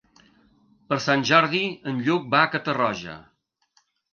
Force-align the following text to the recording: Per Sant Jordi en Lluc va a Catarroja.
Per 0.93 0.97
Sant 1.09 1.27
Jordi 1.31 1.61
en 1.93 2.01
Lluc 2.09 2.27
va 2.35 2.43
a 2.47 2.51
Catarroja. 2.57 3.21